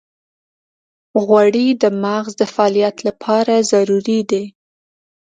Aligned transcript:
غوړې 1.25 1.67
د 1.81 1.83
مغز 2.03 2.31
د 2.41 2.43
فعالیت 2.53 2.97
لپاره 3.07 3.53
ضروري 3.71 4.19
دي. 4.31 4.43